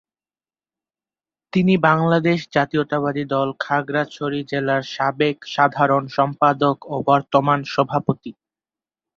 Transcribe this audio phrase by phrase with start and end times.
[1.53, 8.31] তিনি বাংলাদেশ জাতীয়তাবাদী দল, খাগড়াছড়ি জেলার সাবেক সাধারণ সম্পাদক ও বর্তমান সভাপতি।